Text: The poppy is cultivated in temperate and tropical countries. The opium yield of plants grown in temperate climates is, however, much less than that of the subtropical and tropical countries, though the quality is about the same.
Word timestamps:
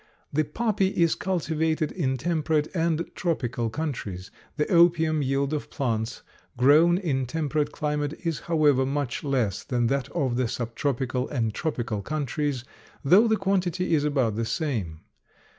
The 0.33 0.45
poppy 0.45 0.87
is 0.99 1.13
cultivated 1.13 1.91
in 1.91 2.17
temperate 2.17 2.67
and 2.73 3.05
tropical 3.13 3.69
countries. 3.69 4.31
The 4.57 4.67
opium 4.71 5.21
yield 5.21 5.53
of 5.53 5.69
plants 5.69 6.23
grown 6.57 6.97
in 6.97 7.27
temperate 7.27 7.71
climates 7.71 8.15
is, 8.23 8.39
however, 8.39 8.83
much 8.83 9.23
less 9.23 9.63
than 9.63 9.85
that 9.93 10.09
of 10.09 10.37
the 10.37 10.47
subtropical 10.47 11.29
and 11.29 11.53
tropical 11.53 12.01
countries, 12.01 12.63
though 13.05 13.27
the 13.27 13.37
quality 13.37 13.93
is 13.93 14.03
about 14.03 14.35
the 14.37 14.45
same. 14.45 15.01